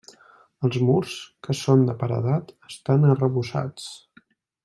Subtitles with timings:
[0.67, 1.11] Els murs,
[1.47, 3.87] que són de paredat, estan arrebossats.